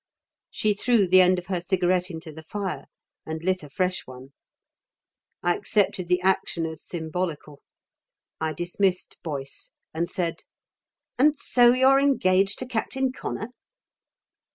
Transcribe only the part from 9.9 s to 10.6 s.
and said: